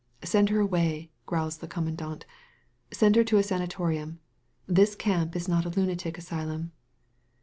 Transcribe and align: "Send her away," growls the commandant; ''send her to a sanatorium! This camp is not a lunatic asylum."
"Send 0.23 0.49
her 0.49 0.59
away," 0.59 1.11
growls 1.27 1.57
the 1.59 1.67
commandant; 1.67 2.25
''send 2.89 3.15
her 3.17 3.23
to 3.25 3.37
a 3.37 3.43
sanatorium! 3.43 4.19
This 4.65 4.95
camp 4.95 5.35
is 5.35 5.47
not 5.47 5.65
a 5.67 5.79
lunatic 5.79 6.17
asylum." 6.17 6.71